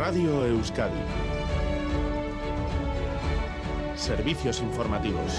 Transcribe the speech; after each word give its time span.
Radio 0.00 0.46
Euskadi. 0.46 0.96
Servicios 3.96 4.62
informativos. 4.62 5.38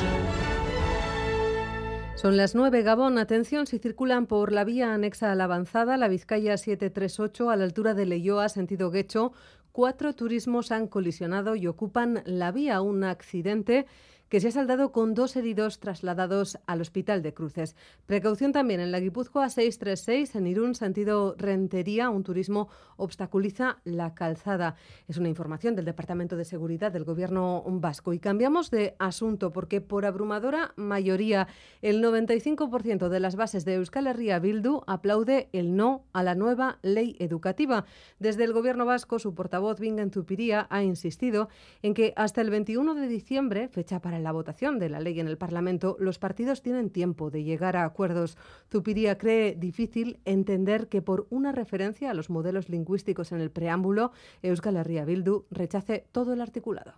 Son 2.14 2.38
las 2.38 2.54
9, 2.54 2.84
Gabón. 2.84 3.18
Atención 3.18 3.66
si 3.66 3.80
circulan 3.80 4.28
por 4.28 4.52
la 4.52 4.64
vía 4.64 4.94
anexa 4.94 5.32
a 5.32 5.36
la 5.36 5.46
avanzada, 5.46 5.98
la 5.98 6.08
Vizcaya 6.08 6.58
738, 6.58 7.50
a 7.50 7.56
la 7.56 7.64
altura 7.64 7.96
de 7.96 8.06
Leyoa, 8.06 8.50
sentido 8.50 8.92
Guecho. 8.92 9.34
Cuatro 9.72 10.14
turismos 10.14 10.72
han 10.72 10.86
colisionado 10.86 11.56
y 11.56 11.66
ocupan 11.66 12.22
la 12.26 12.52
vía. 12.52 12.82
Un 12.82 13.04
accidente 13.04 13.88
que 14.32 14.40
se 14.40 14.48
ha 14.48 14.52
saldado 14.52 14.94
con 14.94 15.14
dos 15.14 15.36
heridos 15.36 15.82
trasladados 15.82 16.58
al 16.66 16.80
Hospital 16.80 17.22
de 17.22 17.34
Cruces. 17.34 17.76
Precaución 18.06 18.54
también 18.54 18.80
en 18.80 18.94
la 18.94 19.02
Guipúzcoa 19.02 19.50
636, 19.50 20.36
en 20.36 20.48
Irún, 20.48 20.74
sentido 20.74 21.36
Rentería, 21.38 22.10
un 22.10 22.24
turismo 22.24 22.70
obstaculiza 22.96 23.80
la 23.84 24.16
calzada. 24.16 24.76
Es 25.10 25.18
una 25.18 25.28
información 25.28 25.76
del 25.76 25.84
Departamento 25.84 26.38
de 26.38 26.46
Seguridad 26.46 26.94
del 26.94 27.04
Gobierno 27.04 27.62
vasco. 27.68 28.14
Y 28.14 28.20
cambiamos 28.20 28.72
de 28.72 28.96
asunto 29.00 29.52
porque 29.52 29.82
por 29.82 30.06
abrumadora 30.06 30.72
mayoría, 30.78 31.50
el 31.82 32.02
95% 32.02 33.10
de 33.10 33.20
las 33.20 33.36
bases 33.36 33.66
de 33.66 33.74
Euskal 33.74 34.08
Herria 34.08 34.40
Bildu 34.40 34.84
aplaude 34.88 35.50
el 35.52 35.76
no 35.76 36.06
a 36.14 36.24
la 36.24 36.36
nueva 36.36 36.80
ley 36.84 37.18
educativa. 37.20 37.84
Desde 38.20 38.46
el 38.46 38.54
Gobierno 38.54 38.86
vasco, 38.86 39.20
su 39.20 39.36
portavoz 39.36 39.82
Vingen 39.82 40.10
Zupiría 40.10 40.68
ha 40.70 40.84
insistido 40.84 41.50
en 41.82 41.94
que 41.94 42.14
hasta 42.16 42.40
el 42.40 42.50
21 42.50 42.96
de 42.96 43.10
diciembre, 43.10 43.68
fecha 43.68 44.00
para 44.00 44.21
la 44.24 44.32
votación 44.32 44.80
de 44.80 44.90
la 44.90 45.00
ley 45.00 45.20
en 45.20 45.28
el 45.28 45.38
Parlamento, 45.38 45.96
los 46.00 46.20
partidos 46.20 46.62
tienen 46.62 46.90
tiempo 46.90 47.30
de 47.30 47.44
llegar 47.44 47.76
a 47.76 47.86
acuerdos. 47.86 48.38
Zupiría 48.70 49.18
cree 49.18 49.56
difícil 49.56 50.20
entender 50.26 50.88
que 50.88 51.02
por 51.02 51.28
una 51.30 51.52
referencia 51.52 52.12
a 52.12 52.14
los 52.14 52.30
modelos 52.30 52.70
lingüísticos 52.70 53.32
en 53.32 53.42
el 53.42 53.52
preámbulo, 53.52 54.12
Euskal 54.42 54.78
Herria 54.78 55.06
Bildu 55.06 55.46
rechace 55.52 56.06
todo 56.12 56.34
el 56.34 56.42
articulado. 56.42 56.94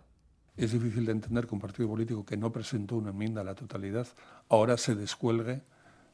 Es 0.56 0.72
difícil 0.72 1.04
de 1.06 1.12
entender 1.12 1.46
que 1.46 1.54
un 1.54 1.60
partido 1.60 1.88
político 1.88 2.24
que 2.24 2.36
no 2.36 2.52
presentó 2.52 2.96
una 2.96 3.10
enmienda 3.10 3.40
a 3.40 3.44
la 3.44 3.54
totalidad 3.56 4.06
ahora 4.48 4.76
se 4.76 4.94
descuelgue 4.94 5.62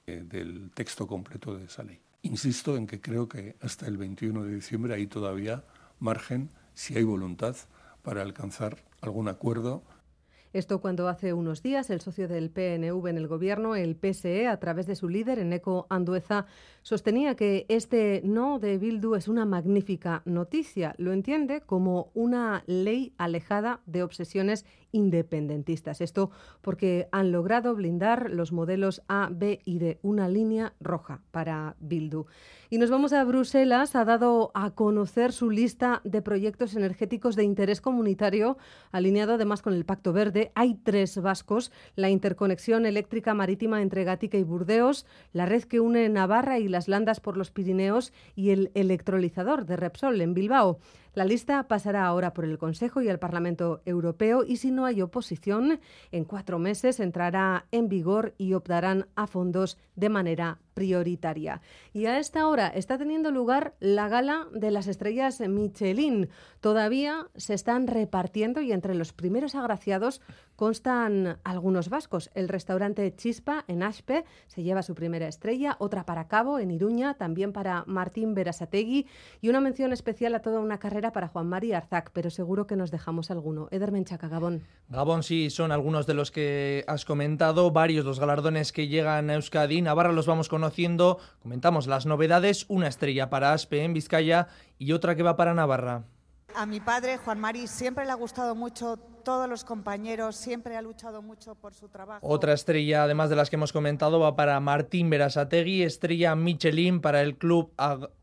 eh, 0.07 0.25
del 0.27 0.71
texto 0.71 1.07
completo 1.07 1.57
de 1.57 1.67
esa 1.67 1.83
ley. 1.83 2.01
Insisto 2.23 2.77
en 2.77 2.87
que 2.87 3.01
creo 3.01 3.29
que 3.29 3.57
hasta 3.61 3.87
el 3.87 3.99
21 3.99 4.45
de 4.45 4.55
diciembre 4.55 4.95
hay 4.95 5.07
todavía 5.07 5.65
margen, 5.99 6.51
si 6.75 6.97
hay 6.97 7.05
voluntad, 7.05 7.57
para 8.03 8.23
alcanzar 8.23 8.79
algún 9.03 9.29
acuerdo 9.29 9.83
esto 10.53 10.81
cuando 10.81 11.09
hace 11.09 11.33
unos 11.33 11.63
días 11.63 11.91
el 11.91 12.01
socio 12.01 12.27
del 12.27 12.51
PNV 12.51 13.07
en 13.07 13.17
el 13.17 13.29
gobierno, 13.29 13.77
el 13.77 13.97
PSE, 13.97 14.49
a 14.49 14.59
través 14.59 14.87
de 14.87 14.97
su 14.97 15.09
líder, 15.09 15.39
Eneco 15.39 15.87
Andueza, 15.91 16.47
sostenía 16.83 17.37
que 17.37 17.67
este 17.69 18.21
no 18.25 18.59
de 18.59 18.79
Bildu 18.79 19.15
es 19.15 19.29
una 19.29 19.45
magnífica 19.45 20.23
noticia. 20.25 20.95
Lo 20.99 21.13
entiende 21.13 21.61
como 21.61 22.11
una 22.15 22.65
ley 22.67 23.15
alejada 23.17 23.81
de 23.87 24.03
obsesiones 24.03 24.65
independentistas. 24.93 26.01
Esto 26.01 26.31
porque 26.63 27.09
han 27.13 27.33
logrado 27.33 27.75
blindar 27.75 28.31
los 28.31 28.53
modelos 28.53 29.03
A, 29.09 29.29
B 29.31 29.61
y 29.65 29.79
D, 29.79 29.99
una 30.03 30.29
línea 30.29 30.75
roja 30.81 31.21
para 31.31 31.77
Bildu. 31.81 32.27
Y 32.71 32.79
nos 32.79 32.91
vamos 32.91 33.13
a 33.13 33.25
Bruselas. 33.25 33.95
Ha 33.97 34.05
dado 34.05 34.51
a 34.55 34.71
conocer 34.73 35.33
su 35.33 35.51
lista 35.51 36.01
de 36.05 36.23
proyectos 36.23 36.75
energéticos 36.75 37.37
de 37.37 37.45
interés 37.45 37.81
comunitario, 37.81 38.59
alineado 38.93 39.35
además 39.35 39.63
con 39.63 39.75
el 39.75 39.85
Pacto 39.85 40.13
Verde. 40.13 40.40
Hay 40.55 40.75
tres 40.75 41.21
vascos, 41.21 41.71
la 41.97 42.11
interconexión 42.11 42.87
eléctrica 42.87 43.35
marítima 43.35 43.83
entre 43.83 44.05
Gatica 44.05 44.39
y 44.39 44.43
Burdeos, 44.43 45.07
la 45.33 45.47
red 45.47 45.65
que 45.65 45.81
une 45.81 46.09
Navarra 46.09 46.59
y 46.59 46.69
las 46.69 46.89
Landas 46.89 47.21
por 47.21 47.37
los 47.37 47.51
Pirineos 47.51 48.13
y 48.35 48.51
el 48.51 48.71
electrolizador 48.75 49.67
de 49.67 49.77
Repsol 49.77 50.21
en 50.21 50.35
Bilbao. 50.35 50.79
La 51.13 51.25
lista 51.25 51.67
pasará 51.67 52.07
ahora 52.07 52.33
por 52.33 52.45
el 52.45 52.57
Consejo 52.57 53.03
y 53.03 53.09
el 53.09 53.19
Parlamento 53.19 53.83
Europeo 53.85 54.45
y 54.45 54.57
si 54.57 54.71
no 54.71 54.85
hay 54.85 55.03
oposición, 55.03 55.81
en 56.13 56.25
cuatro 56.25 56.61
meses 56.61 57.01
entrará 57.01 57.67
en 57.73 57.89
vigor 57.89 58.35
y 58.39 58.55
optarán 58.55 59.09
a 59.17 59.27
fondos 59.27 59.77
de 59.97 60.09
manera 60.09 60.59
prioritaria. 60.75 61.61
Y 61.93 62.07
a 62.07 62.19
esta 62.19 62.47
hora 62.47 62.69
está 62.69 62.97
teniendo 62.97 63.31
lugar 63.31 63.75
la 63.81 64.09
gala 64.09 64.47
de 64.53 64.71
las 64.71 64.87
estrellas 64.87 65.41
Michelin. 65.41 66.29
Todavía 66.61 67.29
se 67.35 67.55
están 67.55 67.87
repartiendo 67.87 68.61
y 68.61 68.73
entre 68.73 68.95
los 68.95 69.13
primeros 69.13 69.55
agraciados 69.55 70.21
constan 70.57 71.39
algunos 71.43 71.89
vascos. 71.89 72.31
El 72.35 72.49
restaurante 72.49 73.15
Chispa 73.15 73.65
en 73.67 73.83
Aspe 73.83 74.25
se 74.47 74.63
lleva 74.63 74.83
su 74.83 74.95
primera 74.95 75.27
estrella, 75.27 75.77
otra 75.81 76.07
para 76.07 76.29
Cabo 76.29 76.59
en 76.59 76.71
Iruña, 76.71 77.15
también 77.15 77.53
para 77.53 77.85
Martín 77.87 78.35
Berasategui 78.35 79.07
y 79.41 79.49
una 79.49 79.61
mención 79.61 79.93
especial 79.93 80.35
a 80.35 80.43
toda 80.43 80.61
una 80.61 80.79
carrera 80.79 81.00
para 81.11 81.29
Juan 81.29 81.49
Mari 81.49 81.73
Arzac, 81.73 82.11
pero 82.13 82.29
seguro 82.29 82.67
que 82.67 82.77
nos 82.77 82.91
dejamos 82.91 83.31
alguno. 83.31 83.69
Eder 83.71 83.93
Menchaca, 83.93 84.29
Gabón. 84.29 84.63
Gabón 84.91 85.23
sí, 85.23 85.49
son 85.49 85.73
algunos 85.73 86.07
de 86.07 86.13
los 86.13 86.31
que 86.31 86.85
has 86.87 87.07
comentado, 87.07 87.71
varios 87.71 88.05
los 88.05 88.21
galardones 88.21 88.73
que 88.73 88.89
llegan 88.89 89.31
a 89.31 89.35
Euskadi. 89.35 89.81
Navarra 89.81 90.13
los 90.13 90.27
vamos 90.27 90.51
conociendo, 90.51 91.19
comentamos 91.43 91.87
las 91.87 92.05
novedades, 92.05 92.67
una 92.69 92.89
estrella 92.89 93.31
para 93.31 93.55
Aspe 93.55 93.83
en 93.83 93.95
Vizcaya 93.95 94.49
y 94.79 94.93
otra 94.93 95.17
que 95.17 95.23
va 95.23 95.37
para 95.37 95.55
Navarra. 95.55 96.05
A 96.61 96.67
mi 96.67 96.79
padre, 96.79 97.17
Juan 97.17 97.41
Mari, 97.41 97.67
siempre 97.67 98.05
le 98.05 98.11
ha 98.11 98.17
gustado 98.17 98.55
mucho, 98.55 98.99
todos 99.25 99.49
los 99.49 99.65
compañeros, 99.65 100.37
siempre 100.37 100.77
ha 100.77 100.83
luchado 100.83 101.23
mucho 101.23 101.55
por 101.55 101.73
su 101.73 101.89
trabajo. 101.89 102.21
Otra 102.21 102.53
estrella, 102.53 103.05
además 103.05 103.31
de 103.31 103.37
las 103.37 103.49
que 103.49 103.57
hemos 103.57 103.73
comentado, 103.73 104.21
va 104.21 104.37
para 104.37 104.61
Martín 104.61 105.09
Berasategui, 105.09 105.83
estrella 105.83 106.37
Michelin 106.37 107.01
para 107.01 107.23
el 107.23 107.39
club 107.39 107.73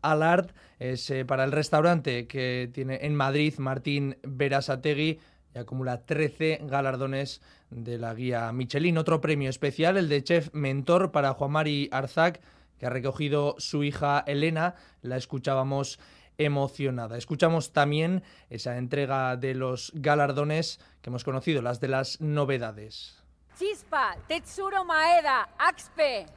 Alard, 0.03 0.51
es 0.77 1.09
eh, 1.09 1.25
para 1.25 1.45
el 1.45 1.51
restaurante 1.51 2.27
que 2.27 2.69
tiene 2.71 2.99
en 3.07 3.15
Madrid 3.15 3.55
Martín 3.57 4.19
Berasategui 4.21 5.19
y 5.55 5.57
acumula 5.57 6.05
13 6.05 6.59
galardones 6.61 7.41
de 7.71 7.97
la 7.97 8.13
guía 8.13 8.51
Michelin. 8.51 8.99
Otro 8.99 9.19
premio 9.19 9.49
especial, 9.49 9.97
el 9.97 10.09
de 10.09 10.23
chef 10.23 10.53
mentor 10.53 11.11
para 11.11 11.33
Juan 11.33 11.53
Mari 11.53 11.89
Arzac, 11.91 12.39
que 12.77 12.85
ha 12.85 12.91
recogido 12.91 13.55
su 13.57 13.83
hija 13.83 14.23
Elena. 14.27 14.75
La 15.01 15.17
escuchábamos 15.17 15.97
emocionada. 16.37 17.17
Escuchamos 17.17 17.73
también 17.73 18.23
esa 18.49 18.77
entrega 18.77 19.35
de 19.37 19.53
los 19.53 19.91
galardones 19.95 20.79
que 21.01 21.09
hemos 21.09 21.23
conocido, 21.23 21.61
las 21.61 21.79
de 21.79 21.87
las 21.87 22.21
novedades. 22.21 23.23
Chispa, 23.57 24.15
Tetsuro 24.27 24.85
Maeda, 24.85 25.49
Axpe. 25.57 26.27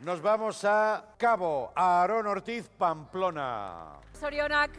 Nos 0.00 0.20
vamos 0.20 0.64
a 0.64 1.14
Cabo, 1.16 1.72
a 1.76 2.00
Aarón 2.00 2.26
Ortiz, 2.26 2.68
Pamplona. 2.76 4.00
Sorionak. 4.18 4.70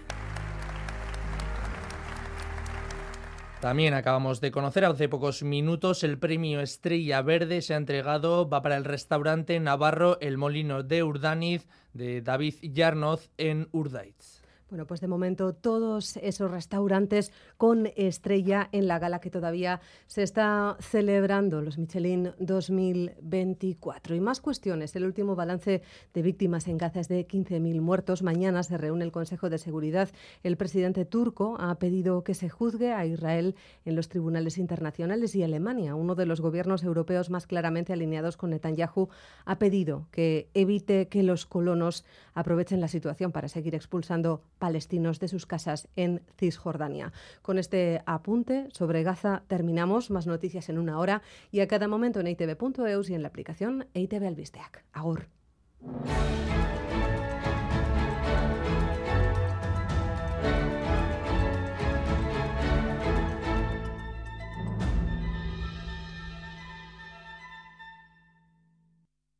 También 3.63 3.93
acabamos 3.93 4.41
de 4.41 4.51
conocer 4.51 4.83
hace 4.83 5.07
pocos 5.07 5.41
minutos 5.41 6.03
el 6.03 6.19
premio 6.19 6.59
Estrella 6.59 7.21
Verde 7.21 7.61
se 7.61 7.73
ha 7.73 7.77
entregado, 7.77 8.49
va 8.49 8.61
para 8.61 8.75
el 8.75 8.83
restaurante 8.83 9.57
Navarro 9.61 10.19
El 10.19 10.37
Molino 10.37 10.83
de 10.83 11.01
Urdaniz 11.01 11.65
de 11.93 12.21
David 12.21 12.55
Yarnoz 12.61 13.29
en 13.37 13.69
Urdaiz. 13.71 14.42
Bueno, 14.73 14.87
pues 14.87 15.01
de 15.01 15.07
momento 15.07 15.53
todos 15.53 16.17
esos 16.17 16.49
restaurantes 16.49 17.31
con 17.57 17.91
estrella 17.95 18.69
en 18.71 18.87
la 18.87 18.97
gala 18.97 19.19
que 19.19 19.29
todavía 19.29 19.81
se 20.07 20.23
está 20.23 20.77
celebrando, 20.79 21.61
los 21.61 21.77
Michelin 21.77 22.31
2024. 22.39 24.15
Y 24.15 24.19
más 24.19 24.41
cuestiones. 24.41 24.95
El 24.95 25.05
último 25.05 25.35
balance 25.35 25.83
de 26.11 26.21
víctimas 26.23 26.67
en 26.67 26.79
Gaza 26.79 27.01
es 27.01 27.07
de 27.07 27.27
15.000 27.27 27.81
muertos. 27.81 28.23
Mañana 28.23 28.63
se 28.63 28.79
reúne 28.79 29.05
el 29.05 29.11
Consejo 29.11 29.51
de 29.51 29.59
Seguridad. 29.59 30.09
El 30.41 30.57
presidente 30.57 31.05
turco 31.05 31.55
ha 31.59 31.75
pedido 31.75 32.23
que 32.23 32.33
se 32.33 32.49
juzgue 32.49 32.93
a 32.93 33.05
Israel 33.05 33.53
en 33.85 33.95
los 33.95 34.09
tribunales 34.09 34.57
internacionales 34.57 35.35
y 35.35 35.43
Alemania, 35.43 35.93
uno 35.93 36.15
de 36.15 36.25
los 36.25 36.41
gobiernos 36.41 36.83
europeos 36.83 37.29
más 37.29 37.45
claramente 37.45 37.93
alineados 37.93 38.37
con 38.37 38.49
Netanyahu, 38.49 39.09
ha 39.45 39.59
pedido 39.59 40.07
que 40.09 40.49
evite 40.55 41.09
que 41.09 41.21
los 41.21 41.45
colonos 41.45 42.05
aprovechen 42.33 42.81
la 42.81 42.87
situación 42.87 43.31
para 43.31 43.49
seguir 43.49 43.75
expulsando 43.75 44.41
palestinos 44.63 45.19
de 45.19 45.27
sus 45.27 45.45
casas 45.45 45.89
en 45.97 46.21
Cisjordania. 46.37 47.11
Con 47.41 47.59
este 47.59 48.01
apunte 48.05 48.69
sobre 48.71 49.03
Gaza 49.03 49.43
terminamos. 49.47 50.09
Más 50.09 50.25
noticias 50.25 50.69
en 50.69 50.77
una 50.77 50.99
hora 50.99 51.21
y 51.51 51.59
a 51.59 51.67
cada 51.67 51.89
momento 51.89 52.21
en 52.21 52.27
itv.eus 52.27 53.09
y 53.09 53.13
en 53.13 53.23
la 53.23 53.27
aplicación 53.27 53.87
ITV 53.93 54.25
Albisteac. 54.25 54.85
Agur. 54.93 55.27